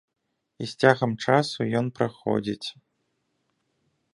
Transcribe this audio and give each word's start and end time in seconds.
І 0.63 0.69
з 0.71 0.85
цягам 0.85 1.13
часу 1.27 1.67
ён 1.81 1.85
праходзіць. 1.99 2.67